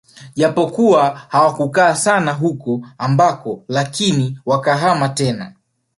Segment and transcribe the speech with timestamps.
[0.35, 5.53] Japokuwa hawakukaa sana huko ambako lakini wakahama tena